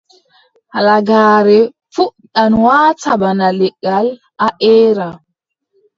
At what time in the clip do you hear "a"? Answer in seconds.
4.45-4.47